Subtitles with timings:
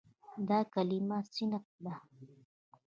[0.47, 1.95] دا کلمه "صنف" ده.